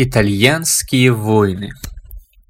Итальянские 0.00 1.10
войны. 1.10 1.70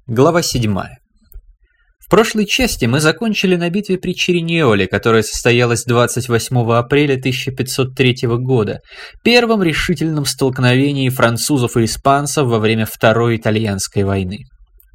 Глава 0.05 0.43
7. 0.43 0.71
В 0.71 2.07
прошлой 2.07 2.45
части 2.45 2.85
мы 2.85 2.99
закончили 2.99 3.55
на 3.55 3.71
битве 3.71 3.97
при 3.97 4.13
Чериньоле, 4.13 4.85
которая 4.85 5.23
состоялась 5.23 5.83
28 5.85 6.55
апреля 6.73 7.15
1503 7.15 8.27
года, 8.37 8.81
первом 9.23 9.63
решительном 9.63 10.25
столкновении 10.25 11.09
французов 11.09 11.75
и 11.75 11.85
испанцев 11.85 12.45
во 12.45 12.59
время 12.59 12.85
Второй 12.85 13.37
Итальянской 13.37 14.03
войны. 14.03 14.45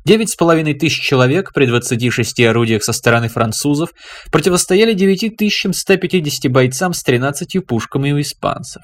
Девять 0.06 0.28
с 0.28 0.36
половиной 0.36 0.74
тысяч 0.74 1.00
человек 1.00 1.54
при 1.54 1.64
26 1.64 2.40
орудиях 2.40 2.84
со 2.84 2.92
стороны 2.92 3.28
французов 3.28 3.88
противостояли 4.30 4.92
9150 4.92 6.52
бойцам 6.52 6.92
с 6.92 7.02
13 7.02 7.64
пушками 7.66 8.12
у 8.12 8.20
испанцев. 8.20 8.82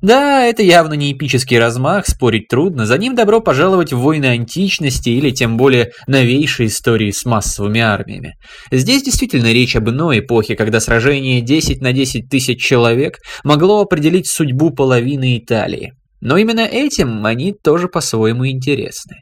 Да, 0.00 0.42
это 0.46 0.62
явно 0.62 0.94
не 0.94 1.12
эпический 1.12 1.58
размах, 1.58 2.06
спорить 2.06 2.48
трудно, 2.48 2.86
за 2.86 2.96
ним 2.96 3.14
добро 3.14 3.40
пожаловать 3.40 3.92
в 3.92 3.98
войны 3.98 4.24
античности 4.24 5.10
или 5.10 5.32
тем 5.32 5.58
более 5.58 5.92
новейшие 6.06 6.68
истории 6.68 7.10
с 7.10 7.26
массовыми 7.26 7.82
армиями. 7.82 8.36
Здесь 8.70 9.02
действительно 9.02 9.52
речь 9.52 9.76
об 9.76 9.90
иной 9.90 10.20
эпохе, 10.20 10.56
когда 10.56 10.80
сражение 10.80 11.42
10 11.42 11.82
на 11.82 11.92
10 11.92 12.30
тысяч 12.30 12.62
человек 12.62 13.18
могло 13.42 13.82
определить 13.82 14.28
судьбу 14.28 14.70
половины 14.70 15.36
Италии. 15.36 15.92
Но 16.24 16.38
именно 16.38 16.60
этим 16.60 17.26
они 17.26 17.52
тоже 17.52 17.86
по-своему 17.86 18.48
интересны. 18.48 19.16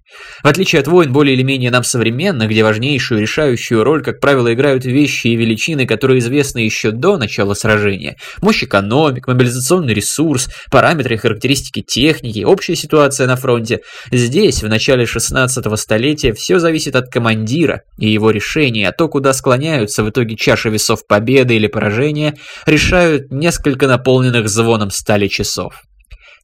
В 0.44 0.46
отличие 0.46 0.80
от 0.80 0.86
войн 0.86 1.12
более 1.12 1.34
или 1.34 1.42
менее 1.42 1.72
нам 1.72 1.82
современных, 1.82 2.48
где 2.48 2.62
важнейшую 2.62 3.20
решающую 3.20 3.82
роль, 3.82 4.04
как 4.04 4.20
правило, 4.20 4.54
играют 4.54 4.84
вещи 4.84 5.26
и 5.26 5.36
величины, 5.36 5.84
которые 5.84 6.20
известны 6.20 6.60
еще 6.60 6.92
до 6.92 7.18
начала 7.18 7.54
сражения. 7.54 8.16
Мощь 8.40 8.62
экономик, 8.62 9.26
мобилизационный 9.26 9.94
ресурс, 9.94 10.48
параметры 10.70 11.16
и 11.16 11.18
характеристики 11.18 11.82
техники, 11.82 12.44
общая 12.44 12.76
ситуация 12.76 13.26
на 13.26 13.34
фронте. 13.34 13.80
Здесь, 14.12 14.62
в 14.62 14.68
начале 14.68 15.04
16 15.04 15.78
столетия, 15.80 16.32
все 16.32 16.60
зависит 16.60 16.94
от 16.94 17.08
командира 17.08 17.82
и 17.98 18.08
его 18.08 18.30
решения, 18.30 18.88
а 18.88 18.92
то, 18.92 19.08
куда 19.08 19.32
склоняются 19.32 20.04
в 20.04 20.10
итоге 20.10 20.36
чаши 20.36 20.70
весов 20.70 21.04
победы 21.08 21.56
или 21.56 21.66
поражения, 21.66 22.36
решают 22.64 23.32
несколько 23.32 23.88
наполненных 23.88 24.48
звоном 24.48 24.92
стали 24.92 25.26
часов. 25.26 25.82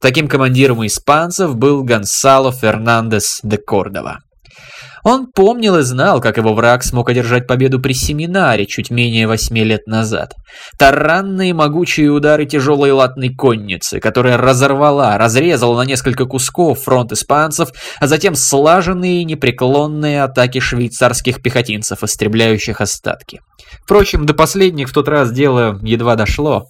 Таким 0.01 0.27
командиром 0.27 0.85
испанцев 0.85 1.55
был 1.55 1.83
Гонсало 1.83 2.51
Фернандес 2.53 3.39
де 3.43 3.57
Кордова. 3.57 4.19
Он 5.03 5.27
помнил 5.27 5.77
и 5.77 5.81
знал, 5.81 6.21
как 6.21 6.37
его 6.37 6.53
враг 6.53 6.83
смог 6.83 7.09
одержать 7.09 7.47
победу 7.47 7.79
при 7.79 7.93
семинаре 7.93 8.65
чуть 8.65 8.91
менее 8.91 9.27
восьми 9.27 9.63
лет 9.63 9.87
назад. 9.87 10.33
Таранные 10.77 11.53
могучие 11.53 12.09
удары 12.09 12.45
тяжелой 12.45 12.91
латной 12.91 13.29
конницы, 13.33 13.99
которая 13.99 14.37
разорвала, 14.37 15.17
разрезала 15.17 15.77
на 15.77 15.85
несколько 15.85 16.25
кусков 16.25 16.81
фронт 16.81 17.11
испанцев, 17.11 17.69
а 17.99 18.07
затем 18.07 18.35
слаженные 18.35 19.23
непреклонные 19.23 20.23
атаки 20.23 20.59
швейцарских 20.59 21.41
пехотинцев, 21.41 22.03
истребляющих 22.03 22.81
остатки. 22.81 23.39
Впрочем, 23.83 24.25
до 24.25 24.33
последних 24.33 24.89
в 24.89 24.93
тот 24.93 25.07
раз 25.07 25.31
дело 25.31 25.79
едва 25.81 26.15
дошло. 26.15 26.65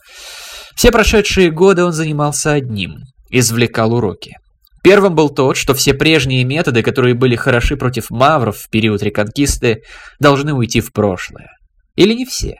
Все 0.75 0.91
прошедшие 0.91 1.51
годы 1.51 1.83
он 1.83 1.93
занимался 1.93 2.53
одним– 2.53 2.97
извлекал 3.29 3.93
уроки. 3.93 4.37
Первым 4.83 5.13
был 5.15 5.29
тот, 5.29 5.57
что 5.57 5.73
все 5.73 5.93
прежние 5.93 6.43
методы, 6.45 6.83
которые 6.83 7.13
были 7.13 7.35
хороши 7.35 7.75
против 7.75 8.09
мавров 8.09 8.57
в 8.57 8.69
период 8.69 9.03
реконкисты, 9.03 9.83
должны 10.19 10.53
уйти 10.53 10.79
в 10.79 10.93
прошлое. 10.93 11.49
Или 11.95 12.13
не 12.13 12.25
все. 12.25 12.55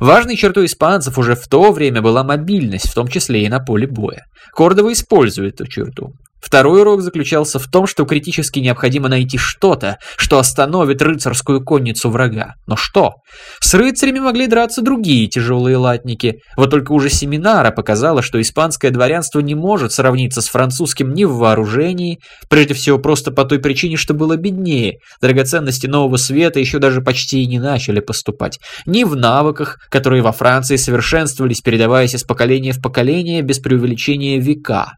Важной 0.00 0.36
чертой 0.36 0.66
испанцев 0.66 1.18
уже 1.18 1.34
в 1.34 1.46
то 1.48 1.72
время 1.72 2.02
была 2.02 2.24
мобильность, 2.24 2.88
в 2.88 2.94
том 2.94 3.08
числе 3.08 3.44
и 3.44 3.48
на 3.48 3.60
поле 3.60 3.86
боя. 3.86 4.24
Кордова 4.52 4.92
использует 4.92 5.54
эту 5.54 5.66
черту. 5.66 6.12
Второй 6.42 6.80
урок 6.80 7.02
заключался 7.02 7.60
в 7.60 7.68
том, 7.68 7.86
что 7.86 8.04
критически 8.04 8.58
необходимо 8.58 9.08
найти 9.08 9.38
что-то, 9.38 9.98
что 10.16 10.38
остановит 10.38 11.00
рыцарскую 11.00 11.64
конницу 11.64 12.10
врага. 12.10 12.54
Но 12.66 12.76
что? 12.76 13.14
С 13.60 13.72
рыцарями 13.74 14.18
могли 14.18 14.48
драться 14.48 14.82
другие 14.82 15.28
тяжелые 15.28 15.76
латники. 15.76 16.40
Вот 16.56 16.70
только 16.70 16.92
уже 16.92 17.10
Семинара 17.10 17.70
показала, 17.70 18.22
что 18.22 18.40
испанское 18.40 18.90
дворянство 18.90 19.38
не 19.38 19.54
может 19.54 19.92
сравниться 19.92 20.42
с 20.42 20.48
французским 20.48 21.14
ни 21.14 21.22
в 21.24 21.36
вооружении, 21.36 22.18
прежде 22.50 22.74
всего 22.74 22.98
просто 22.98 23.30
по 23.30 23.44
той 23.44 23.60
причине, 23.60 23.96
что 23.96 24.12
было 24.12 24.36
беднее. 24.36 24.98
Драгоценности 25.20 25.86
нового 25.86 26.16
света 26.16 26.58
еще 26.58 26.80
даже 26.80 27.02
почти 27.02 27.42
и 27.42 27.46
не 27.46 27.60
начали 27.60 28.00
поступать. 28.00 28.58
Ни 28.84 29.04
в 29.04 29.14
навыках, 29.14 29.78
которые 29.90 30.22
во 30.22 30.32
Франции 30.32 30.74
совершенствовались, 30.74 31.60
передаваясь 31.60 32.14
из 32.14 32.24
поколения 32.24 32.72
в 32.72 32.82
поколение 32.82 33.42
без 33.42 33.60
преувеличения 33.60 34.40
века. 34.40 34.94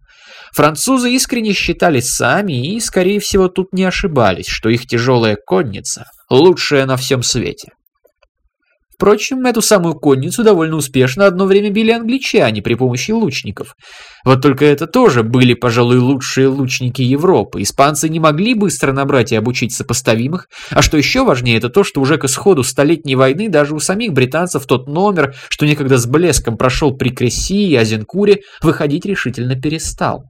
Французы 0.54 1.10
искренне 1.10 1.52
считали 1.52 1.98
сами 1.98 2.74
и, 2.74 2.78
скорее 2.78 3.18
всего, 3.18 3.48
тут 3.48 3.72
не 3.72 3.82
ошибались, 3.82 4.46
что 4.46 4.68
их 4.68 4.86
тяжелая 4.86 5.36
конница 5.36 6.04
лучшая 6.30 6.86
на 6.86 6.96
всем 6.96 7.24
свете. 7.24 7.72
Впрочем, 8.94 9.44
эту 9.44 9.60
самую 9.60 9.94
конницу 9.94 10.44
довольно 10.44 10.76
успешно 10.76 11.26
одно 11.26 11.46
время 11.46 11.70
били 11.70 11.90
англичане 11.90 12.62
при 12.62 12.74
помощи 12.74 13.10
лучников. 13.10 13.74
Вот 14.24 14.42
только 14.42 14.64
это 14.64 14.86
тоже 14.86 15.24
были, 15.24 15.54
пожалуй, 15.54 15.98
лучшие 15.98 16.46
лучники 16.46 17.02
Европы. 17.02 17.60
Испанцы 17.62 18.08
не 18.08 18.20
могли 18.20 18.54
быстро 18.54 18.92
набрать 18.92 19.32
и 19.32 19.36
обучить 19.36 19.74
сопоставимых, 19.74 20.46
а 20.70 20.80
что 20.82 20.96
еще 20.96 21.24
важнее, 21.24 21.58
это 21.58 21.70
то, 21.70 21.82
что 21.82 22.00
уже 22.00 22.16
к 22.16 22.26
исходу 22.26 22.62
Столетней 22.62 23.16
войны 23.16 23.48
даже 23.48 23.74
у 23.74 23.80
самих 23.80 24.12
британцев 24.12 24.64
тот 24.66 24.86
номер, 24.86 25.34
что 25.48 25.66
некогда 25.66 25.98
с 25.98 26.06
блеском 26.06 26.56
прошел 26.56 26.96
при 26.96 27.08
Кресси 27.08 27.70
и 27.70 27.74
Азенкуре, 27.74 28.42
выходить 28.62 29.04
решительно 29.04 29.60
перестал. 29.60 30.26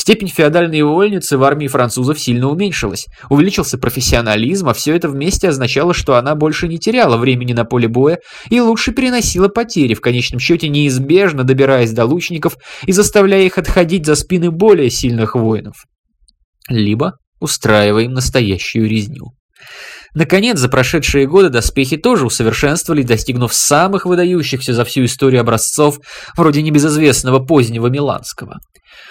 Степень 0.00 0.28
феодальной 0.28 0.80
вольницы 0.80 1.36
в 1.36 1.44
армии 1.44 1.68
французов 1.68 2.18
сильно 2.18 2.48
уменьшилась. 2.48 3.04
Увеличился 3.28 3.76
профессионализм, 3.76 4.70
а 4.70 4.72
все 4.72 4.96
это 4.96 5.10
вместе 5.10 5.50
означало, 5.50 5.92
что 5.92 6.16
она 6.16 6.34
больше 6.34 6.68
не 6.68 6.78
теряла 6.78 7.18
времени 7.18 7.52
на 7.52 7.66
поле 7.66 7.86
боя 7.86 8.18
и 8.48 8.58
лучше 8.62 8.92
переносила 8.92 9.48
потери, 9.48 9.92
в 9.92 10.00
конечном 10.00 10.40
счете 10.40 10.70
неизбежно 10.70 11.44
добираясь 11.44 11.92
до 11.92 12.06
лучников 12.06 12.56
и 12.86 12.92
заставляя 12.92 13.42
их 13.42 13.58
отходить 13.58 14.06
за 14.06 14.14
спины 14.14 14.50
более 14.50 14.88
сильных 14.88 15.34
воинов. 15.34 15.84
Либо 16.70 17.18
устраивая 17.38 18.04
им 18.04 18.14
настоящую 18.14 18.88
резню. 18.88 19.34
Наконец, 20.14 20.58
за 20.58 20.70
прошедшие 20.70 21.26
годы 21.26 21.50
доспехи 21.50 21.98
тоже 21.98 22.24
усовершенствовали, 22.24 23.02
достигнув 23.02 23.52
самых 23.52 24.06
выдающихся 24.06 24.72
за 24.72 24.86
всю 24.86 25.04
историю 25.04 25.42
образцов, 25.42 25.98
вроде 26.38 26.62
небезызвестного 26.62 27.38
позднего 27.40 27.88
Миланского. 27.88 28.60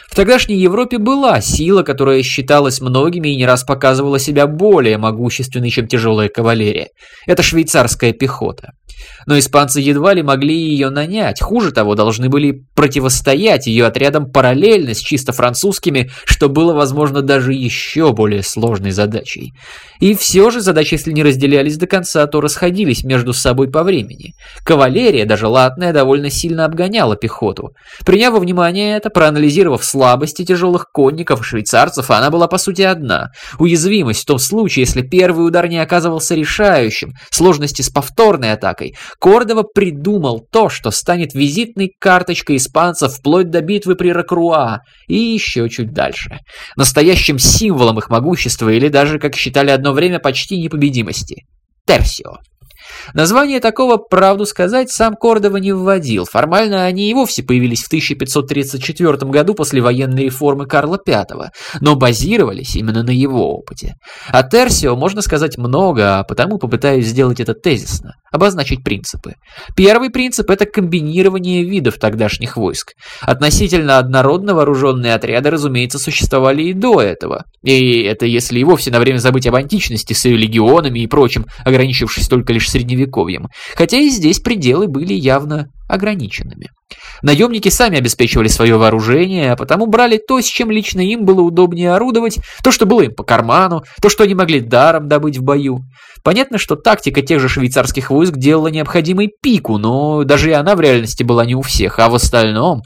В 0.10 0.16
тогдашней 0.16 0.58
Европе 0.58 0.98
была 0.98 1.40
сила, 1.40 1.84
которая 1.84 2.24
считалась 2.24 2.82
многими 2.82 3.30
и 3.30 3.36
не 3.36 3.46
раз 3.46 3.64
показывала 3.64 4.18
себя 4.18 4.48
более 4.48 4.98
могущественной, 4.98 5.70
чем 5.70 5.88
тяжелая 5.88 6.30
кавалерия. 6.30 6.88
Это 7.28 7.44
швейцарская 7.44 8.14
пехота. 8.14 8.72
Но 9.26 9.38
испанцы 9.38 9.80
едва 9.80 10.14
ли 10.14 10.24
могли 10.24 10.56
ее 10.56 10.90
нанять. 10.90 11.42
Хуже 11.42 11.72
того, 11.72 11.94
должны 11.96 12.28
были 12.30 12.64
противостоять 12.76 13.68
ее 13.68 13.86
отрядам 13.86 14.32
параллельно 14.32 14.94
с 14.94 14.98
чисто 14.98 15.32
французскими, 15.32 16.10
что 16.26 16.50
было, 16.50 16.74
возможно, 16.74 17.22
даже 17.22 17.54
еще 17.54 18.12
более 18.12 18.44
сложной 18.44 18.92
задачей. 18.92 19.52
И 20.00 20.16
все 20.16 20.50
же 20.50 20.62
задачи, 20.62 20.96
если 20.96 21.12
не 21.12 21.24
разделялись 21.24 21.78
до 21.78 21.86
конца, 21.86 22.26
то 22.26 22.42
расходились 22.42 23.04
между 23.04 23.34
собой 23.34 23.70
по 23.70 23.84
времени. 23.84 24.34
Кавалерия, 24.64 25.26
даже 25.26 25.48
латная, 25.48 25.94
довольно 25.94 26.30
сильно 26.30 26.66
обгоняла 26.66 27.16
пехоту. 27.16 27.72
Приняв 28.06 28.34
во 28.34 28.40
внимание 28.40 28.96
это, 28.96 29.10
проанализировав 29.10 29.69
слабости 29.78 30.46
тяжелых 30.46 30.92
конников 30.92 31.42
и 31.42 31.44
швейцарцев, 31.44 32.10
она 32.12 32.30
была 32.30 32.48
по 32.48 32.58
сути 32.58 32.82
одна. 32.82 33.32
Уязвимость 33.58 34.24
в 34.24 34.26
том 34.26 34.40
случае, 34.40 34.86
если 34.86 35.02
первый 35.02 35.46
удар 35.46 35.68
не 35.68 35.78
оказывался 35.78 36.36
решающим, 36.36 37.14
сложности 37.30 37.82
с 37.82 37.90
повторной 37.90 38.54
атакой. 38.54 38.96
Кордова 39.20 39.64
придумал 39.64 40.46
то, 40.52 40.70
что 40.70 40.92
станет 40.92 41.34
визитной 41.34 41.92
карточкой 42.00 42.58
испанцев 42.58 43.14
вплоть 43.14 43.50
до 43.50 43.62
битвы 43.62 43.96
при 43.96 44.10
Рокруа 44.12 44.80
и 45.08 45.16
еще 45.16 45.70
чуть 45.70 45.94
дальше. 45.94 46.40
Настоящим 46.76 47.40
символом 47.40 48.00
их 48.00 48.10
могущества 48.10 48.70
или 48.70 48.88
даже, 48.88 49.20
как 49.20 49.36
считали 49.36 49.72
одно 49.72 49.94
время, 49.94 50.20
почти 50.20 50.58
непобедимости. 50.58 51.46
Терсио. 51.86 52.38
Название 53.14 53.60
такого, 53.60 53.98
правду 53.98 54.46
сказать, 54.46 54.92
сам 54.92 55.16
Кордова 55.16 55.58
не 55.58 55.72
вводил. 55.72 56.26
Формально 56.26 56.86
они 56.86 57.10
и 57.10 57.14
вовсе 57.14 57.44
появились 57.44 57.84
в 57.84 57.88
1534 57.88 59.18
году 59.32 59.54
после 59.54 59.82
военной 59.82 60.26
реформы 60.26 60.66
Карла 60.66 61.00
V, 61.06 61.26
но 61.82 61.96
базировались 61.96 62.76
именно 62.76 63.04
на 63.04 63.12
его 63.12 63.56
опыте. 63.56 63.96
О 64.30 64.44
Терсио 64.44 64.96
можно 64.96 65.22
сказать 65.22 65.58
много, 65.58 66.20
а 66.20 66.24
потому 66.24 66.58
попытаюсь 66.58 67.08
сделать 67.08 67.40
это 67.40 67.54
тезисно, 67.54 68.14
обозначить 68.32 68.84
принципы. 68.84 69.34
Первый 69.76 70.10
принцип– 70.10 70.50
это 70.52 70.66
комбинирование 70.66 71.64
видов 71.64 71.98
тогдашних 72.00 72.58
войск. 72.58 72.94
Относительно 73.22 73.98
однородно 73.98 74.56
вооруженные 74.56 75.16
отряды, 75.16 75.50
разумеется, 75.50 76.00
существовали 76.00 76.64
и 76.64 76.74
до 76.74 77.02
этого. 77.02 77.44
И 77.64 78.04
это 78.04 78.26
если 78.26 78.60
и 78.60 78.64
вовсе 78.64 78.92
на 78.92 79.00
время 79.00 79.18
забыть 79.18 79.48
об 79.48 79.56
античности 79.56 80.14
с 80.14 80.26
ее 80.26 80.38
легионами 80.38 81.00
и 81.00 81.08
прочим, 81.08 81.46
ограничившись 81.66 82.28
только 82.28 82.54
лишь 82.54 82.70
средневековьем. 82.80 83.50
Хотя 83.76 83.98
и 83.98 84.10
здесь 84.10 84.40
пределы 84.40 84.88
были 84.88 85.14
явно 85.14 85.72
ограниченными. 85.90 86.70
Наемники 87.22 87.70
сами 87.70 87.98
обеспечивали 87.98 88.48
свое 88.48 88.78
вооружение, 88.78 89.52
а 89.52 89.56
потому 89.56 89.88
брали 89.88 90.18
то, 90.18 90.40
с 90.40 90.46
чем 90.46 90.72
лично 90.72 91.02
им 91.02 91.26
было 91.26 91.42
удобнее 91.42 91.94
орудовать, 91.94 92.40
то, 92.64 92.72
что 92.72 92.86
было 92.86 93.02
им 93.02 93.14
по 93.14 93.24
карману, 93.24 93.84
то, 94.02 94.10
что 94.10 94.24
они 94.24 94.36
могли 94.36 94.62
даром 94.62 95.08
добыть 95.08 95.38
в 95.38 95.44
бою. 95.44 95.82
Понятно, 96.24 96.58
что 96.58 96.76
тактика 96.76 97.22
тех 97.22 97.40
же 97.40 97.50
швейцарских 97.50 98.10
войск 98.10 98.34
делала 98.34 98.68
необходимой 98.68 99.30
пику, 99.42 99.78
но 99.78 100.24
даже 100.24 100.50
и 100.50 100.54
она 100.54 100.76
в 100.76 100.82
реальности 100.82 101.24
была 101.24 101.46
не 101.46 101.56
у 101.56 101.62
всех, 101.62 102.00
а 102.00 102.10
в 102.10 102.16
остальном... 102.16 102.82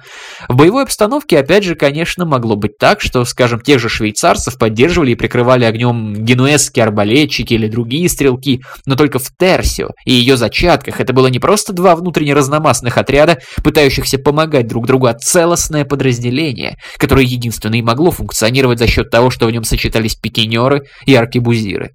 В 0.47 0.55
боевой 0.55 0.83
обстановке, 0.83 1.39
опять 1.39 1.63
же, 1.63 1.75
конечно, 1.75 2.25
могло 2.25 2.55
быть 2.55 2.77
так, 2.77 3.01
что, 3.01 3.23
скажем, 3.25 3.61
тех 3.61 3.79
же 3.79 3.89
швейцарцев 3.89 4.57
поддерживали 4.57 5.11
и 5.11 5.15
прикрывали 5.15 5.65
огнем 5.65 6.13
генуэзские 6.13 6.83
арбалетчики 6.83 7.53
или 7.53 7.67
другие 7.67 8.09
стрелки, 8.09 8.61
но 8.85 8.95
только 8.95 9.19
в 9.19 9.29
Терсио 9.37 9.89
и 10.05 10.13
ее 10.13 10.37
зачатках 10.37 10.99
это 10.99 11.13
было 11.13 11.27
не 11.27 11.39
просто 11.39 11.73
два 11.73 11.95
внутренне 11.95 12.33
разномастных 12.33 12.92
отряда, 12.97 13.39
пытающихся 13.63 14.17
помогать 14.17 14.67
друг 14.67 14.87
другу, 14.87 15.07
а 15.07 15.13
целостное 15.13 15.85
подразделение, 15.85 16.77
которое 16.97 17.25
единственное 17.25 17.79
и 17.79 17.83
могло 17.83 18.11
функционировать 18.11 18.79
за 18.79 18.87
счет 18.87 19.09
того, 19.09 19.29
что 19.29 19.47
в 19.47 19.51
нем 19.51 19.63
сочетались 19.63 20.15
пикинеры 20.15 20.83
и 21.05 21.15
аркебузиры. 21.15 21.91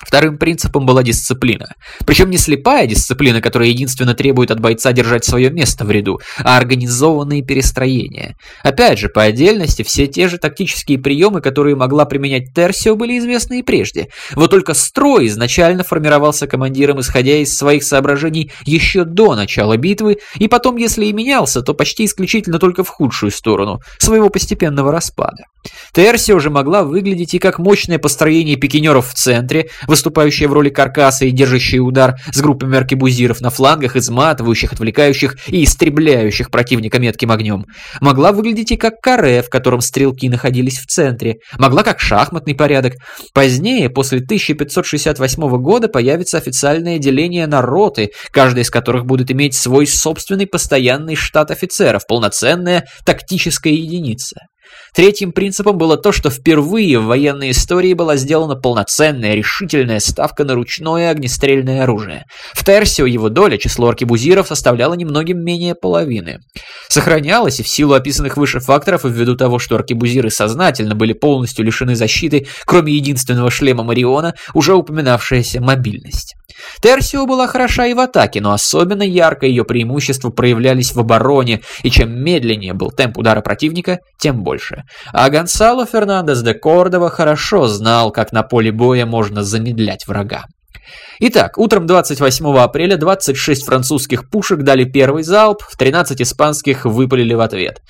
Вторым 0.00 0.38
принципом 0.38 0.86
была 0.86 1.02
дисциплина. 1.02 1.74
Причем 2.06 2.30
не 2.30 2.38
слепая 2.38 2.86
дисциплина, 2.86 3.42
которая 3.42 3.68
единственно 3.68 4.14
требует 4.14 4.50
от 4.50 4.58
бойца 4.58 4.92
держать 4.92 5.24
свое 5.24 5.50
место 5.50 5.84
в 5.84 5.90
ряду, 5.90 6.20
а 6.38 6.56
организованные 6.56 7.42
перестроения. 7.42 8.36
Опять 8.62 8.98
же, 8.98 9.10
по 9.10 9.22
отдельности, 9.22 9.82
все 9.82 10.06
те 10.06 10.28
же 10.28 10.38
тактические 10.38 10.98
приемы, 10.98 11.42
которые 11.42 11.76
могла 11.76 12.06
применять 12.06 12.54
Терсио, 12.54 12.96
были 12.96 13.18
известны 13.18 13.60
и 13.60 13.62
прежде. 13.62 14.08
Вот 14.34 14.50
только 14.50 14.72
строй 14.72 15.26
изначально 15.26 15.84
формировался 15.84 16.46
командиром, 16.46 17.00
исходя 17.00 17.36
из 17.36 17.54
своих 17.54 17.82
соображений 17.82 18.50
еще 18.64 19.04
до 19.04 19.34
начала 19.34 19.76
битвы, 19.76 20.18
и 20.36 20.48
потом, 20.48 20.76
если 20.76 21.04
и 21.06 21.12
менялся, 21.12 21.60
то 21.60 21.74
почти 21.74 22.06
исключительно 22.06 22.58
только 22.58 22.84
в 22.84 22.88
худшую 22.88 23.30
сторону, 23.30 23.80
своего 23.98 24.30
постепенного 24.30 24.92
распада. 24.92 25.44
Терсио 25.92 26.36
уже 26.36 26.48
могла 26.48 26.84
выглядеть 26.84 27.34
и 27.34 27.38
как 27.38 27.58
мощное 27.58 27.98
построение 27.98 28.56
пикинеров 28.56 29.08
в 29.08 29.14
центре, 29.14 29.68
выступающая 29.90 30.48
в 30.48 30.52
роли 30.52 30.70
каркаса 30.70 31.24
и 31.24 31.32
держащая 31.32 31.80
удар 31.80 32.14
с 32.32 32.40
группами 32.40 32.78
аркебузиров 32.78 33.40
на 33.40 33.50
флангах, 33.50 33.96
изматывающих, 33.96 34.72
отвлекающих 34.72 35.36
и 35.48 35.64
истребляющих 35.64 36.50
противника 36.50 37.00
метким 37.00 37.32
огнем. 37.32 37.66
Могла 38.00 38.32
выглядеть 38.32 38.70
и 38.70 38.76
как 38.76 39.00
каре, 39.02 39.42
в 39.42 39.50
котором 39.50 39.80
стрелки 39.80 40.28
находились 40.28 40.78
в 40.78 40.86
центре. 40.86 41.38
Могла 41.58 41.82
как 41.82 41.98
шахматный 41.98 42.54
порядок. 42.54 42.94
Позднее, 43.34 43.90
после 43.90 44.18
1568 44.18 45.48
года, 45.60 45.88
появится 45.88 46.38
официальное 46.38 46.98
деление 46.98 47.48
на 47.48 47.60
роты, 47.60 48.10
каждая 48.30 48.62
из 48.62 48.70
которых 48.70 49.06
будет 49.06 49.30
иметь 49.32 49.54
свой 49.54 49.88
собственный 49.88 50.46
постоянный 50.46 51.16
штат 51.16 51.50
офицеров, 51.50 52.06
полноценная 52.06 52.84
тактическая 53.04 53.72
единица. 53.72 54.36
Третьим 54.94 55.32
принципом 55.32 55.78
было 55.78 55.96
то, 55.96 56.12
что 56.12 56.30
впервые 56.30 56.98
в 56.98 57.06
военной 57.06 57.52
истории 57.52 57.94
была 57.94 58.16
сделана 58.16 58.56
полноценная, 58.56 59.34
решительная 59.34 60.00
ставка 60.00 60.44
на 60.44 60.54
ручное 60.54 61.10
огнестрельное 61.10 61.84
оружие. 61.84 62.24
В 62.54 62.64
Терсио 62.64 63.06
его 63.06 63.28
доля, 63.28 63.56
число 63.56 63.88
аркебузиров, 63.88 64.48
составляло 64.48 64.94
немногим 64.94 65.42
менее 65.44 65.74
половины. 65.74 66.40
Сохранялась 66.88 67.60
и 67.60 67.62
в 67.62 67.68
силу 67.68 67.94
описанных 67.94 68.36
выше 68.36 68.60
факторов, 68.60 69.04
и 69.04 69.08
ввиду 69.08 69.36
того, 69.36 69.58
что 69.58 69.76
аркебузиры 69.76 70.30
сознательно 70.30 70.94
были 70.94 71.12
полностью 71.12 71.64
лишены 71.64 71.94
защиты, 71.94 72.48
кроме 72.66 72.92
единственного 72.92 73.50
шлема 73.50 73.84
Мариона, 73.84 74.34
уже 74.54 74.74
упоминавшаяся 74.74 75.60
мобильность. 75.60 76.34
Терсио 76.82 77.26
была 77.26 77.46
хороша 77.46 77.86
и 77.86 77.94
в 77.94 78.00
атаке, 78.00 78.40
но 78.40 78.52
особенно 78.52 79.02
ярко 79.02 79.46
ее 79.46 79.64
преимущества 79.64 80.30
проявлялись 80.30 80.92
в 80.92 81.00
обороне, 81.00 81.60
и 81.82 81.90
чем 81.90 82.22
медленнее 82.22 82.74
был 82.74 82.90
темп 82.90 83.18
удара 83.18 83.40
противника, 83.40 84.00
тем 84.18 84.42
больше. 84.42 84.59
А 85.12 85.30
Гонсало 85.30 85.86
Фернандес 85.86 86.42
де 86.42 86.54
Кордова 86.54 87.10
хорошо 87.10 87.68
знал, 87.68 88.10
как 88.10 88.32
на 88.32 88.42
поле 88.42 88.72
боя 88.72 89.06
можно 89.06 89.42
замедлять 89.42 90.06
врага. 90.06 90.44
Итак, 91.20 91.58
утром 91.58 91.86
28 91.86 92.58
апреля 92.58 92.96
26 92.96 93.64
французских 93.64 94.28
пушек 94.30 94.60
дали 94.62 94.84
первый 94.84 95.22
залп, 95.22 95.62
в 95.62 95.76
13 95.76 96.22
испанских 96.22 96.84
выпалили 96.84 97.34
в 97.34 97.40
ответ. 97.40 97.82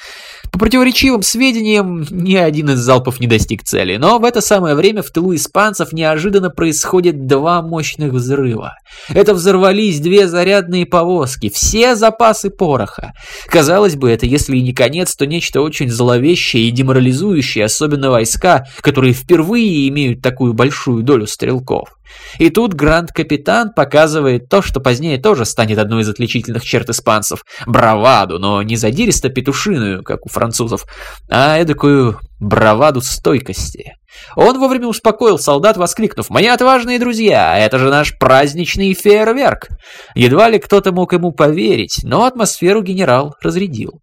По 0.53 0.59
противоречивым 0.59 1.23
сведениям, 1.23 2.05
ни 2.11 2.35
один 2.35 2.71
из 2.71 2.81
залпов 2.81 3.21
не 3.21 3.29
достиг 3.29 3.63
цели, 3.63 3.97
но 3.97 4.19
в 4.19 4.25
это 4.25 4.41
самое 4.41 4.75
время 4.75 5.03
в 5.03 5.11
тылу 5.11 5.35
испанцев 5.35 5.93
неожиданно 5.93 6.51
происходит 6.51 7.27
два 7.27 7.63
мощных 7.63 8.13
взрыва. 8.13 8.75
Это 9.09 9.35
взорвались 9.35 10.01
две 10.01 10.27
зарядные 10.27 10.87
повозки, 10.87 11.51
все 11.51 11.95
запасы 11.95 12.51
пороха. 12.51 13.13
Казалось 13.47 13.95
бы, 13.95 14.11
это 14.11 14.27
если 14.27 14.57
и 14.57 14.63
не 14.63 14.73
конец, 14.73 15.15
то 15.15 15.25
нечто 15.25 15.61
очень 15.61 15.89
зловещее 15.89 16.65
и 16.69 16.73
деморализующее, 16.73 17.67
особенно 17.67 18.11
войска, 18.11 18.67
которые 18.81 19.13
впервые 19.13 19.89
имеют 19.89 20.21
такую 20.21 20.53
большую 20.53 21.05
долю 21.05 21.27
стрелков. 21.27 21.91
И 22.39 22.51
тут 22.51 22.75
Гранд-капитан 22.75 23.73
показывает 23.73 24.49
то, 24.49 24.63
что 24.63 24.81
позднее 24.81 25.19
тоже 25.19 25.45
станет 25.45 25.79
одной 25.79 26.03
из 26.03 26.09
отличительных 26.09 26.65
черт 26.65 26.89
испанцев– 26.91 27.45
браваду, 27.67 28.39
но 28.39 28.63
не 28.63 28.77
задиристо-петушиную, 28.77 30.03
как 30.03 30.27
у 30.27 30.29
французов, 30.41 30.87
а 31.31 31.59
эдакую 31.59 32.19
браваду 32.41 33.03
стойкости. 33.03 33.93
Он 34.37 34.59
вовремя 34.59 34.87
успокоил 34.87 35.39
солдат, 35.39 35.77
воскликнув 35.77 36.31
«Мои 36.31 36.47
отважные 36.47 36.99
друзья, 36.99 37.59
это 37.59 37.79
же 37.79 37.91
наш 37.91 38.19
праздничный 38.19 38.95
фейерверк!» 38.95 39.69
Едва 40.15 40.49
ли 40.49 40.59
кто-то 40.59 40.93
мог 40.93 41.13
ему 41.13 41.33
поверить, 41.33 42.01
но 42.03 42.25
атмосферу 42.25 42.83
генерал 42.83 43.35
разрядил. 43.43 44.01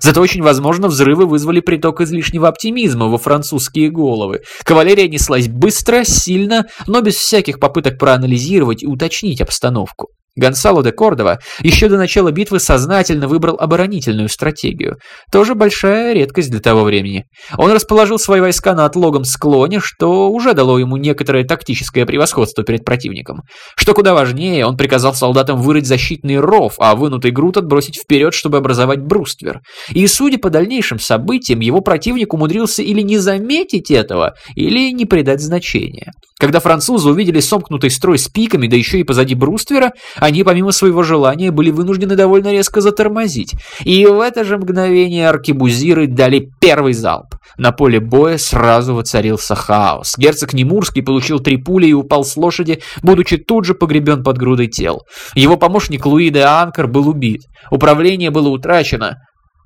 Зато 0.00 0.20
очень 0.20 0.42
возможно 0.42 0.88
взрывы 0.88 1.26
вызвали 1.26 1.60
приток 1.60 2.02
излишнего 2.02 2.48
оптимизма 2.48 3.06
во 3.06 3.18
французские 3.18 3.90
головы. 3.90 4.42
Кавалерия 4.62 5.08
неслась 5.08 5.48
быстро, 5.48 6.04
сильно, 6.04 6.66
но 6.86 7.00
без 7.00 7.16
всяких 7.16 7.58
попыток 7.58 7.98
проанализировать 7.98 8.82
и 8.82 8.86
уточнить 8.86 9.40
обстановку. 9.40 10.08
Гонсало 10.36 10.82
де 10.82 10.92
Кордова 10.92 11.38
еще 11.62 11.88
до 11.88 11.96
начала 11.96 12.30
битвы 12.30 12.60
сознательно 12.60 13.26
выбрал 13.28 13.56
оборонительную 13.58 14.28
стратегию. 14.28 14.96
Тоже 15.32 15.54
большая 15.54 16.12
редкость 16.14 16.50
для 16.50 16.60
того 16.60 16.84
времени. 16.84 17.24
Он 17.56 17.72
расположил 17.72 18.18
свои 18.18 18.40
войска 18.40 18.74
на 18.74 18.84
отлогом 18.84 19.24
склоне, 19.24 19.80
что 19.80 20.30
уже 20.30 20.54
дало 20.54 20.78
ему 20.78 20.96
некоторое 20.96 21.44
тактическое 21.44 22.06
превосходство 22.06 22.62
перед 22.62 22.84
противником. 22.84 23.42
Что 23.76 23.94
куда 23.94 24.14
важнее, 24.14 24.64
он 24.64 24.76
приказал 24.76 25.14
солдатам 25.14 25.60
вырыть 25.60 25.86
защитный 25.86 26.38
ров, 26.38 26.74
а 26.78 26.94
вынутый 26.94 27.32
груд 27.32 27.56
отбросить 27.56 27.96
вперед, 27.96 28.32
чтобы 28.32 28.58
образовать 28.58 29.00
бруствер. 29.00 29.60
И 29.90 30.06
судя 30.06 30.38
по 30.38 30.50
дальнейшим 30.50 31.00
событиям, 31.00 31.60
его 31.60 31.80
противник 31.80 32.32
умудрился 32.32 32.82
или 32.82 33.00
не 33.00 33.18
заметить 33.18 33.90
этого, 33.90 34.34
или 34.54 34.92
не 34.92 35.04
придать 35.04 35.40
значения. 35.40 36.12
Когда 36.38 36.60
французы 36.60 37.10
увидели 37.10 37.40
сомкнутый 37.40 37.90
строй 37.90 38.18
с 38.18 38.28
пиками, 38.28 38.68
да 38.68 38.76
еще 38.76 39.00
и 39.00 39.04
позади 39.04 39.34
бруствера, 39.34 39.92
они, 40.20 40.44
помимо 40.44 40.72
своего 40.72 41.02
желания, 41.02 41.50
были 41.50 41.70
вынуждены 41.70 42.16
довольно 42.16 42.52
резко 42.52 42.80
затормозить. 42.80 43.54
И 43.84 44.06
в 44.06 44.20
это 44.20 44.44
же 44.44 44.58
мгновение 44.58 45.28
аркебузиры 45.28 46.06
дали 46.06 46.50
первый 46.60 46.92
залп. 46.92 47.36
На 47.56 47.72
поле 47.72 48.00
боя 48.00 48.38
сразу 48.38 48.94
воцарился 48.94 49.54
хаос. 49.54 50.14
Герцог 50.16 50.52
Немурский 50.52 51.02
получил 51.02 51.40
три 51.40 51.56
пули 51.56 51.88
и 51.88 51.92
упал 51.92 52.24
с 52.24 52.36
лошади, 52.36 52.80
будучи 53.02 53.36
тут 53.36 53.64
же 53.64 53.74
погребен 53.74 54.22
под 54.22 54.38
грудой 54.38 54.68
тел. 54.68 55.02
Его 55.34 55.56
помощник 55.56 56.06
Луи 56.06 56.30
де 56.30 56.42
Анкер 56.42 56.86
был 56.86 57.08
убит. 57.08 57.42
Управление 57.70 58.30
было 58.30 58.48
утрачено, 58.48 59.16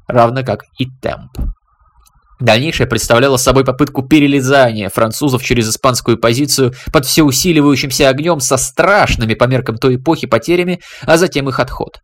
равно 0.06 0.42
как 0.44 0.64
и 0.78 0.86
темп. 1.00 1.52
Дальнейшее 2.42 2.88
представляло 2.88 3.36
собой 3.36 3.64
попытку 3.64 4.02
перелезания 4.02 4.88
французов 4.88 5.44
через 5.44 5.70
испанскую 5.70 6.18
позицию 6.18 6.74
под 6.92 7.06
всеусиливающимся 7.06 8.08
огнем 8.08 8.40
со 8.40 8.56
страшными 8.56 9.34
по 9.34 9.44
меркам 9.44 9.78
той 9.78 9.94
эпохи 9.94 10.26
потерями, 10.26 10.80
а 11.02 11.18
затем 11.18 11.48
их 11.48 11.60
отход. 11.60 12.00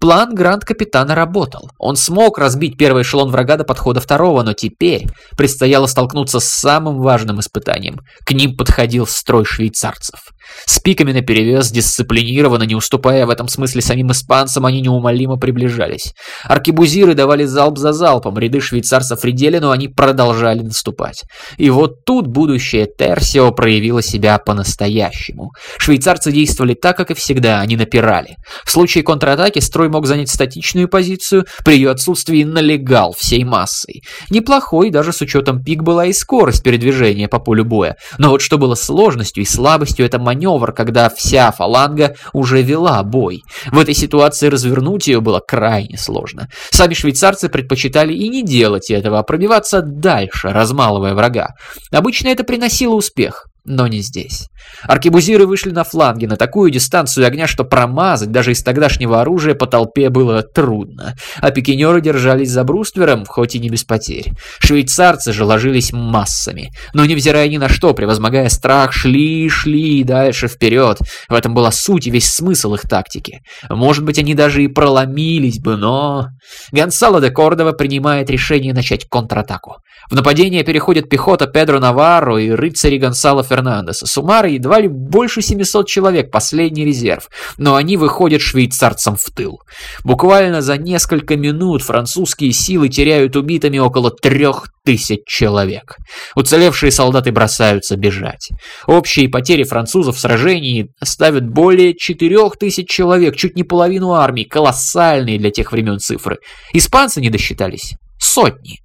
План 0.00 0.34
Гранд-капитана 0.34 1.14
работал. 1.14 1.70
Он 1.78 1.96
смог 1.96 2.38
разбить 2.38 2.76
первый 2.76 3.02
эшелон 3.02 3.30
врага 3.30 3.56
до 3.56 3.64
подхода 3.64 4.00
второго, 4.00 4.42
но 4.42 4.52
теперь 4.52 5.06
предстояло 5.36 5.86
столкнуться 5.86 6.40
с 6.40 6.44
самым 6.44 7.00
важным 7.00 7.40
испытанием. 7.40 8.00
К 8.24 8.32
ним 8.32 8.56
подходил 8.56 9.06
строй 9.06 9.44
швейцарцев. 9.44 10.20
С 10.66 10.78
пиками 10.78 11.12
наперевес, 11.12 11.70
дисциплинированно, 11.70 12.64
не 12.64 12.74
уступая 12.74 13.26
в 13.26 13.30
этом 13.30 13.48
смысле 13.48 13.80
самим 13.80 14.12
испанцам, 14.12 14.66
они 14.66 14.80
неумолимо 14.80 15.36
приближались. 15.36 16.12
Аркебузиры 16.44 17.14
давали 17.14 17.44
залп 17.44 17.78
за 17.78 17.92
залпом, 17.92 18.38
ряды 18.38 18.60
швейцарцев 18.60 19.24
редели, 19.24 19.58
но 19.58 19.70
они 19.70 19.88
продолжали 19.88 20.60
наступать. 20.60 21.22
И 21.56 21.70
вот 21.70 22.04
тут 22.04 22.26
будущее 22.26 22.86
Терсио 22.86 23.50
проявило 23.52 24.02
себя 24.02 24.38
по-настоящему. 24.38 25.50
Швейцарцы 25.78 26.32
действовали 26.32 26.74
так, 26.74 26.96
как 26.96 27.10
и 27.10 27.14
всегда, 27.14 27.60
они 27.60 27.76
напирали. 27.76 28.36
В 28.64 28.70
случае 28.70 29.04
контратаки 29.04 29.53
атаке 29.54 29.60
строй 29.60 29.88
мог 29.88 30.06
занять 30.06 30.30
статичную 30.30 30.88
позицию, 30.88 31.46
при 31.64 31.74
ее 31.74 31.90
отсутствии 31.90 32.44
налегал 32.44 33.14
всей 33.16 33.44
массой. 33.44 34.02
Неплохой, 34.30 34.90
даже 34.90 35.12
с 35.12 35.20
учетом 35.20 35.62
пик 35.62 35.82
была 35.82 36.06
и 36.06 36.12
скорость 36.12 36.62
передвижения 36.62 37.28
по 37.28 37.38
полю 37.38 37.64
боя. 37.64 37.96
Но 38.18 38.30
вот 38.30 38.40
что 38.42 38.58
было 38.58 38.74
сложностью 38.74 39.42
и 39.42 39.46
слабостью, 39.46 40.06
это 40.06 40.18
маневр, 40.18 40.72
когда 40.72 41.08
вся 41.08 41.50
фаланга 41.52 42.16
уже 42.32 42.62
вела 42.62 43.02
бой. 43.02 43.42
В 43.70 43.78
этой 43.78 43.94
ситуации 43.94 44.48
развернуть 44.48 45.06
ее 45.06 45.20
было 45.20 45.40
крайне 45.40 45.96
сложно. 45.98 46.48
Сами 46.70 46.94
швейцарцы 46.94 47.48
предпочитали 47.48 48.12
и 48.12 48.28
не 48.28 48.42
делать 48.42 48.90
этого, 48.90 49.18
а 49.18 49.22
пробиваться 49.22 49.82
дальше, 49.82 50.48
размалывая 50.48 51.14
врага. 51.14 51.48
Обычно 51.92 52.28
это 52.28 52.44
приносило 52.44 52.94
успех. 52.94 53.46
Но 53.66 53.86
не 53.86 54.00
здесь. 54.00 54.48
Аркебузиры 54.82 55.46
вышли 55.46 55.70
на 55.70 55.84
фланги 55.84 56.26
на 56.26 56.36
такую 56.36 56.70
дистанцию 56.70 57.26
огня, 57.26 57.46
что 57.46 57.64
промазать 57.64 58.30
даже 58.30 58.52
из 58.52 58.62
тогдашнего 58.62 59.22
оружия 59.22 59.54
по 59.54 59.66
толпе 59.66 60.10
было 60.10 60.42
трудно. 60.42 61.14
А 61.38 61.50
пикинеры 61.50 62.02
держались 62.02 62.50
за 62.50 62.62
бруствером, 62.64 63.24
хоть 63.24 63.54
и 63.54 63.58
не 63.58 63.70
без 63.70 63.84
потерь. 63.84 64.32
Швейцарцы 64.58 65.32
же 65.32 65.44
ложились 65.44 65.92
массами. 65.92 66.72
Но 66.92 67.06
невзирая 67.06 67.48
ни 67.48 67.56
на 67.56 67.70
что, 67.70 67.94
превозмогая 67.94 68.50
страх, 68.50 68.92
шли, 68.92 69.48
шли 69.48 70.04
дальше 70.04 70.46
вперед. 70.46 70.98
В 71.30 71.34
этом 71.34 71.54
была 71.54 71.72
суть 71.72 72.06
и 72.06 72.10
весь 72.10 72.30
смысл 72.30 72.74
их 72.74 72.82
тактики. 72.82 73.40
Может 73.70 74.04
быть, 74.04 74.18
они 74.18 74.34
даже 74.34 74.62
и 74.62 74.68
проломились 74.68 75.58
бы, 75.58 75.76
но... 75.76 76.26
Гонсало 76.70 77.22
де 77.22 77.30
Кордова 77.30 77.72
принимает 77.72 78.28
решение 78.28 78.74
начать 78.74 79.08
контратаку. 79.08 79.76
В 80.10 80.14
нападение 80.14 80.62
переходит 80.64 81.08
пехота 81.08 81.46
Педро 81.46 81.80
Наварро 81.80 82.36
и 82.36 82.50
рыцари 82.50 82.98
Гонсало 82.98 83.42
Фернандеса. 83.54 84.06
Суммара 84.06 84.48
едва 84.48 84.80
ли 84.80 84.88
больше 84.88 85.42
700 85.42 85.86
человек, 85.88 86.30
последний 86.30 86.84
резерв. 86.84 87.28
Но 87.56 87.76
они 87.76 87.96
выходят 87.96 88.40
швейцарцам 88.40 89.16
в 89.16 89.24
тыл. 89.30 89.60
Буквально 90.02 90.60
за 90.60 90.76
несколько 90.76 91.36
минут 91.36 91.82
французские 91.82 92.52
силы 92.52 92.88
теряют 92.88 93.36
убитыми 93.36 93.78
около 93.78 94.10
трех 94.10 94.68
тысяч 94.84 95.20
человек. 95.26 95.96
Уцелевшие 96.34 96.90
солдаты 96.90 97.32
бросаются 97.32 97.96
бежать. 97.96 98.50
Общие 98.86 99.28
потери 99.28 99.64
французов 99.64 100.16
в 100.16 100.20
сражении 100.20 100.88
ставят 101.02 101.48
более 101.48 101.94
четырех 101.96 102.56
тысяч 102.58 102.88
человек, 102.88 103.36
чуть 103.36 103.56
не 103.56 103.62
половину 103.62 104.12
армии, 104.12 104.44
колоссальные 104.44 105.38
для 105.38 105.50
тех 105.50 105.72
времен 105.72 105.98
цифры. 105.98 106.38
Испанцы 106.72 107.20
не 107.20 107.30
досчитались. 107.30 107.94
Сотни. 108.18 108.83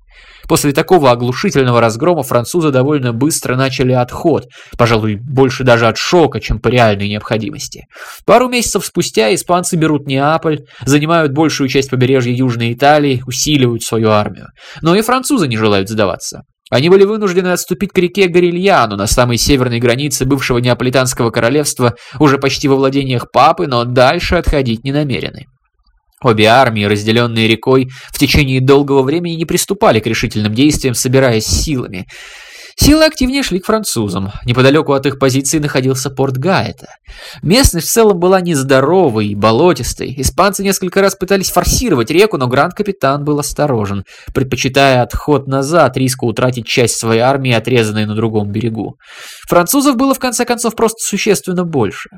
После 0.49 0.71
такого 0.73 1.11
оглушительного 1.11 1.79
разгрома 1.79 2.23
французы 2.23 2.71
довольно 2.71 3.13
быстро 3.13 3.55
начали 3.55 3.91
отход, 3.91 4.45
пожалуй, 4.79 5.15
больше 5.15 5.63
даже 5.63 5.87
от 5.87 5.97
шока, 5.97 6.41
чем 6.41 6.59
по 6.59 6.69
реальной 6.69 7.07
необходимости. 7.07 7.85
Пару 8.25 8.49
месяцев 8.49 8.83
спустя 8.83 9.33
испанцы 9.35 9.75
берут 9.75 10.07
Неаполь, 10.07 10.61
занимают 10.83 11.33
большую 11.33 11.69
часть 11.69 11.91
побережья 11.91 12.33
Южной 12.33 12.73
Италии, 12.73 13.21
усиливают 13.27 13.83
свою 13.83 14.09
армию. 14.09 14.47
Но 14.81 14.95
и 14.95 15.03
французы 15.03 15.47
не 15.47 15.55
желают 15.55 15.87
сдаваться. 15.87 16.41
Они 16.71 16.89
были 16.89 17.03
вынуждены 17.03 17.49
отступить 17.49 17.91
к 17.91 17.97
реке 17.99 18.27
Горильяну 18.27 18.95
на 18.95 19.05
самой 19.05 19.37
северной 19.37 19.79
границе 19.79 20.25
бывшего 20.25 20.57
Неаполитанского 20.57 21.29
королевства, 21.29 21.93
уже 22.17 22.39
почти 22.39 22.67
во 22.67 22.75
владениях 22.75 23.29
папы, 23.31 23.67
но 23.67 23.85
дальше 23.85 24.35
отходить 24.35 24.83
не 24.83 24.91
намерены. 24.91 25.45
Обе 26.21 26.45
армии, 26.45 26.83
разделенные 26.83 27.47
рекой, 27.47 27.89
в 28.11 28.19
течение 28.19 28.59
долгого 28.59 29.03
времени 29.03 29.35
не 29.35 29.45
приступали 29.45 29.99
к 29.99 30.07
решительным 30.07 30.53
действиям, 30.53 30.93
собираясь 30.93 31.45
силами. 31.45 32.07
Силы 32.81 33.03
активнее 33.03 33.43
шли 33.43 33.59
к 33.59 33.65
французам. 33.65 34.31
Неподалеку 34.45 34.93
от 34.93 35.05
их 35.05 35.19
позиции 35.19 35.59
находился 35.59 36.09
порт 36.09 36.37
Гаэта. 36.37 36.87
Местность 37.43 37.89
в 37.89 37.91
целом 37.91 38.19
была 38.19 38.39
нездоровой 38.39 39.27
и 39.27 39.35
болотистой. 39.35 40.13
Испанцы 40.15 40.63
несколько 40.63 41.01
раз 41.01 41.13
пытались 41.13 41.51
форсировать 41.51 42.09
реку, 42.09 42.37
но 42.37 42.47
гранд-капитан 42.47 43.25
был 43.25 43.37
осторожен, 43.37 44.05
предпочитая 44.33 45.01
отход 45.01 45.45
назад, 45.45 45.97
риска 45.97 46.23
утратить 46.23 46.67
часть 46.67 46.95
своей 46.95 47.19
армии, 47.19 47.51
отрезанной 47.51 48.05
на 48.05 48.15
другом 48.15 48.49
берегу. 48.49 48.95
Французов 49.49 49.97
было 49.97 50.13
в 50.13 50.19
конце 50.19 50.45
концов 50.45 50.73
просто 50.73 51.05
существенно 51.05 51.65
больше. 51.65 52.09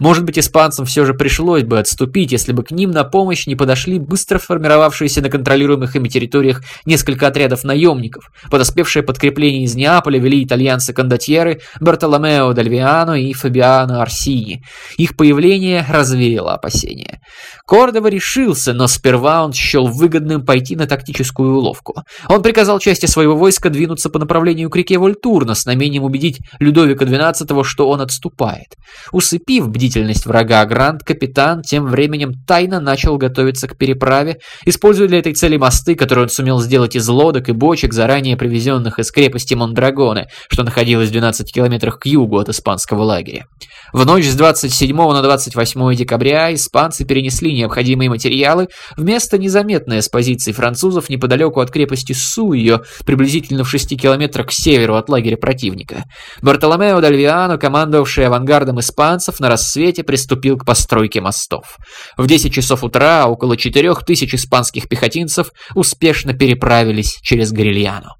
Может 0.00 0.24
быть, 0.24 0.38
испанцам 0.38 0.84
все 0.84 1.06
же 1.06 1.14
пришлось 1.14 1.62
бы 1.62 1.78
отступить, 1.78 2.30
если 2.30 2.52
бы 2.52 2.62
к 2.62 2.72
ним 2.72 2.90
на 2.90 3.04
помощь 3.04 3.46
не 3.46 3.56
подошли 3.56 3.98
быстро 3.98 4.38
формировавшиеся 4.38 5.22
на 5.22 5.30
контролируемых 5.30 5.96
ими 5.96 6.08
территориях 6.08 6.60
несколько 6.84 7.26
отрядов 7.26 7.64
наемников, 7.64 8.24
подоспевшие 8.50 9.02
подкрепление 9.02 9.64
из 9.64 9.74
Неаполя, 9.74 10.09
Неаполя 10.10 10.18
вели 10.18 10.44
итальянцы-кондотьеры 10.44 11.60
Бартоломео 11.80 12.52
Дальвиано 12.52 13.20
и 13.20 13.32
Фабиано 13.32 14.02
Арсини. 14.02 14.62
Их 14.96 15.16
появление 15.16 15.84
развеяло 15.88 16.54
опасения. 16.54 17.20
Кордова 17.66 18.08
решился, 18.08 18.72
но 18.72 18.88
сперва 18.88 19.44
он 19.44 19.52
счел 19.52 19.86
выгодным 19.86 20.44
пойти 20.44 20.74
на 20.74 20.86
тактическую 20.86 21.54
уловку. 21.54 22.02
Он 22.28 22.42
приказал 22.42 22.80
части 22.80 23.06
своего 23.06 23.36
войска 23.36 23.70
двинуться 23.70 24.10
по 24.10 24.18
направлению 24.18 24.70
к 24.70 24.76
реке 24.76 24.98
Вольтурна 24.98 25.54
с 25.54 25.66
намерением 25.66 26.02
убедить 26.02 26.40
Людовика 26.58 27.04
XII, 27.04 27.64
что 27.64 27.88
он 27.88 28.00
отступает. 28.00 28.74
Усыпив 29.12 29.68
бдительность 29.68 30.26
врага, 30.26 30.64
Гранд-капитан 30.64 31.62
тем 31.62 31.86
временем 31.86 32.32
тайно 32.46 32.80
начал 32.80 33.16
готовиться 33.16 33.68
к 33.68 33.78
переправе, 33.78 34.38
используя 34.64 35.06
для 35.06 35.20
этой 35.20 35.34
цели 35.34 35.56
мосты, 35.56 35.94
которые 35.94 36.24
он 36.24 36.28
сумел 36.30 36.60
сделать 36.60 36.96
из 36.96 37.08
лодок 37.08 37.48
и 37.48 37.52
бочек, 37.52 37.92
заранее 37.92 38.36
привезенных 38.36 38.98
из 38.98 39.12
крепости 39.12 39.54
Мондрагон, 39.54 39.99
Таррагоны, 40.00 40.28
что 40.50 40.62
находилось 40.62 41.08
в 41.08 41.12
12 41.12 41.52
километрах 41.52 41.98
к 41.98 42.06
югу 42.06 42.38
от 42.38 42.48
испанского 42.48 43.02
лагеря. 43.02 43.46
В 43.92 44.06
ночь 44.06 44.26
с 44.26 44.34
27 44.34 44.96
на 44.96 45.22
28 45.22 45.94
декабря 45.94 46.54
испанцы 46.54 47.04
перенесли 47.04 47.52
необходимые 47.52 48.08
материалы 48.08 48.68
в 48.96 49.02
место 49.02 49.36
незаметное 49.36 50.00
с 50.00 50.08
позиций 50.08 50.52
французов 50.52 51.10
неподалеку 51.10 51.60
от 51.60 51.70
крепости 51.70 52.12
Суйо, 52.12 52.82
приблизительно 53.04 53.64
в 53.64 53.70
6 53.70 54.00
километрах 54.00 54.48
к 54.48 54.52
северу 54.52 54.94
от 54.94 55.08
лагеря 55.08 55.36
противника. 55.36 56.04
Бартоломео 56.40 57.00
Дальвиано, 57.00 57.58
командовавший 57.58 58.26
авангардом 58.26 58.80
испанцев, 58.80 59.40
на 59.40 59.48
рассвете 59.48 60.02
приступил 60.02 60.56
к 60.56 60.64
постройке 60.64 61.20
мостов. 61.20 61.76
В 62.16 62.26
10 62.26 62.52
часов 62.52 62.84
утра 62.84 63.26
около 63.26 63.56
4000 63.56 64.34
испанских 64.34 64.88
пехотинцев 64.88 65.50
успешно 65.74 66.32
переправились 66.32 67.18
через 67.22 67.52
Горильяно. 67.52 68.19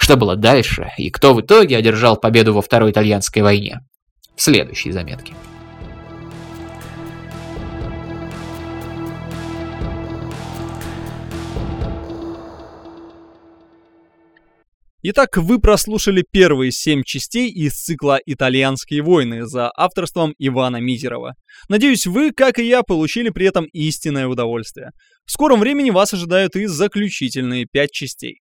Что 0.00 0.16
было 0.16 0.34
дальше 0.34 0.88
и 0.96 1.10
кто 1.10 1.34
в 1.34 1.42
итоге 1.42 1.76
одержал 1.76 2.16
победу 2.16 2.54
во 2.54 2.62
Второй 2.62 2.90
итальянской 2.90 3.42
войне? 3.42 3.80
В 4.34 4.40
следующей 4.40 4.92
заметке. 4.92 5.34
Итак, 15.02 15.36
вы 15.36 15.60
прослушали 15.60 16.24
первые 16.30 16.72
семь 16.72 17.02
частей 17.04 17.50
из 17.50 17.74
цикла 17.74 18.18
«Итальянские 18.24 19.02
войны» 19.02 19.46
за 19.46 19.70
авторством 19.76 20.34
Ивана 20.38 20.78
Мизерова. 20.78 21.34
Надеюсь, 21.68 22.06
вы, 22.06 22.32
как 22.32 22.58
и 22.58 22.66
я, 22.66 22.82
получили 22.82 23.28
при 23.28 23.46
этом 23.46 23.66
истинное 23.72 24.26
удовольствие. 24.26 24.90
В 25.26 25.30
скором 25.30 25.60
времени 25.60 25.90
вас 25.90 26.12
ожидают 26.14 26.56
и 26.56 26.66
заключительные 26.66 27.66
пять 27.70 27.92
частей. 27.92 28.40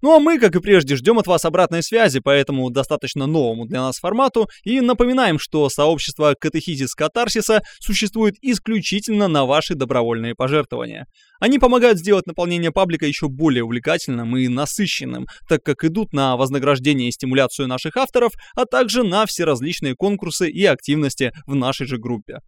Ну 0.00 0.14
а 0.14 0.20
мы, 0.20 0.38
как 0.38 0.54
и 0.54 0.60
прежде, 0.60 0.96
ждем 0.96 1.18
от 1.18 1.26
вас 1.26 1.44
обратной 1.44 1.82
связи 1.82 2.20
по 2.20 2.30
этому 2.30 2.70
достаточно 2.70 3.26
новому 3.26 3.66
для 3.66 3.80
нас 3.80 3.98
формату 3.98 4.48
и 4.64 4.80
напоминаем, 4.80 5.38
что 5.38 5.68
сообщество 5.68 6.36
Катехизис 6.38 6.94
Катарсиса 6.94 7.62
существует 7.80 8.36
исключительно 8.40 9.26
на 9.26 9.44
ваши 9.44 9.74
добровольные 9.74 10.34
пожертвования. 10.34 11.06
Они 11.40 11.58
помогают 11.58 11.98
сделать 11.98 12.26
наполнение 12.26 12.70
паблика 12.70 13.06
еще 13.06 13.28
более 13.28 13.64
увлекательным 13.64 14.36
и 14.36 14.46
насыщенным, 14.48 15.26
так 15.48 15.62
как 15.64 15.84
идут 15.84 16.12
на 16.12 16.36
вознаграждение 16.36 17.08
и 17.08 17.12
стимуляцию 17.12 17.66
наших 17.68 17.96
авторов, 17.96 18.32
а 18.54 18.66
также 18.66 19.02
на 19.02 19.26
все 19.26 19.44
различные 19.44 19.94
конкурсы 19.94 20.48
и 20.48 20.64
активности 20.64 21.32
в 21.46 21.54
нашей 21.54 21.86
же 21.86 21.98
группе. 21.98 22.38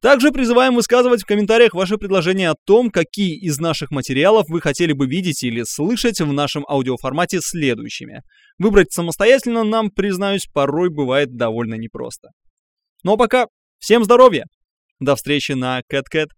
Также 0.00 0.30
призываем 0.30 0.74
высказывать 0.74 1.22
в 1.22 1.26
комментариях 1.26 1.74
ваши 1.74 1.98
предложения 1.98 2.50
о 2.50 2.54
том, 2.64 2.90
какие 2.90 3.38
из 3.38 3.58
наших 3.58 3.90
материалов 3.90 4.46
вы 4.48 4.62
хотели 4.62 4.92
бы 4.94 5.06
видеть 5.06 5.42
или 5.42 5.62
слышать 5.62 6.20
в 6.20 6.32
нашем 6.32 6.64
аудиоформате 6.66 7.40
следующими. 7.42 8.22
Выбрать 8.58 8.92
самостоятельно 8.92 9.62
нам, 9.62 9.90
признаюсь, 9.90 10.46
порой 10.46 10.88
бывает 10.88 11.36
довольно 11.36 11.74
непросто. 11.74 12.30
Ну 13.02 13.12
а 13.12 13.16
пока 13.18 13.46
всем 13.78 14.04
здоровья! 14.04 14.46
До 15.00 15.16
встречи 15.16 15.52
на 15.52 15.80
CatCat. 15.80 16.28